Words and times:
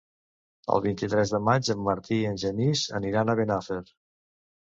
El 0.75 0.79
vint-i-tres 0.85 1.33
de 1.33 1.41
maig 1.49 1.69
en 1.73 1.83
Martí 1.89 2.17
i 2.21 2.25
en 2.29 2.41
Genís 2.45 2.85
aniran 3.01 3.29
a 3.29 3.35
Benafer. 3.41 3.81